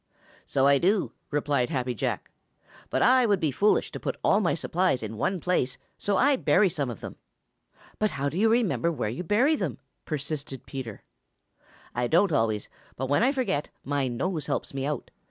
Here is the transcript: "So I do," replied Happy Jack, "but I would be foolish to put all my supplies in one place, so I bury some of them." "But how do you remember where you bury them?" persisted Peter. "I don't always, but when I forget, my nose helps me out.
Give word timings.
"So 0.47 0.65
I 0.65 0.79
do," 0.79 1.11
replied 1.29 1.69
Happy 1.69 1.93
Jack, 1.93 2.31
"but 2.89 3.03
I 3.03 3.27
would 3.27 3.39
be 3.39 3.51
foolish 3.51 3.91
to 3.91 3.99
put 3.99 4.17
all 4.23 4.41
my 4.41 4.55
supplies 4.55 5.03
in 5.03 5.15
one 5.15 5.39
place, 5.39 5.77
so 5.99 6.17
I 6.17 6.37
bury 6.37 6.69
some 6.69 6.89
of 6.89 7.01
them." 7.01 7.17
"But 7.99 8.09
how 8.09 8.27
do 8.27 8.35
you 8.39 8.49
remember 8.49 8.91
where 8.91 9.09
you 9.11 9.21
bury 9.23 9.55
them?" 9.55 9.77
persisted 10.05 10.65
Peter. 10.65 11.03
"I 11.93 12.07
don't 12.07 12.31
always, 12.31 12.67
but 12.95 13.09
when 13.09 13.21
I 13.21 13.31
forget, 13.31 13.69
my 13.83 14.07
nose 14.07 14.47
helps 14.47 14.73
me 14.73 14.87
out. 14.87 15.11